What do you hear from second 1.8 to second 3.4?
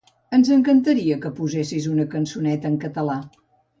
una cançoneta en català.